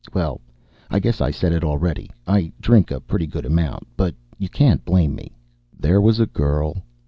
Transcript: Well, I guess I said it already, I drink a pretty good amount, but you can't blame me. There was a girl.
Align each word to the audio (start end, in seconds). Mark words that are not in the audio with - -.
Well, 0.15 0.41
I 0.89 0.97
guess 0.99 1.21
I 1.21 1.29
said 1.29 1.51
it 1.53 1.63
already, 1.63 2.09
I 2.25 2.51
drink 2.59 2.89
a 2.89 2.99
pretty 2.99 3.27
good 3.27 3.45
amount, 3.45 3.85
but 3.95 4.15
you 4.39 4.49
can't 4.49 4.83
blame 4.83 5.13
me. 5.13 5.35
There 5.79 6.01
was 6.01 6.19
a 6.19 6.25
girl. 6.25 6.77